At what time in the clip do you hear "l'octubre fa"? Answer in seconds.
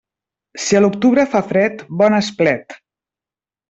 0.81-1.43